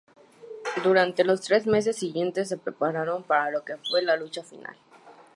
[0.83, 4.75] Durante los tres meses siguientes se prepararon para lo que fue la lucha final.